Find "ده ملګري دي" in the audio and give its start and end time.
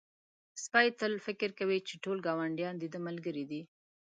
2.93-3.61